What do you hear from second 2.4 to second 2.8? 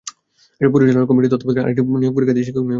শিক্ষক নিয়োগ করা হতো।